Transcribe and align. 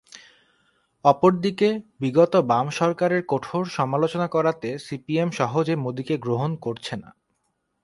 অপরদিকে 1.05 1.69
বিগত 1.99 2.33
বাম 2.41 2.67
সরকারের 2.71 3.21
কঠোর 3.27 3.63
সমালোচনা 3.77 4.27
করাতে 4.27 4.69
সিপিএম 4.79 5.29
সহজে 5.31 5.75
মোদিকে 5.75 6.15
গ্রহণ 6.17 6.51
করছে 6.55 6.93
না। 6.95 7.09